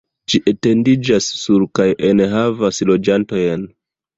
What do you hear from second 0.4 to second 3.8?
etendiĝas sur kaj enhavas loĝantojn.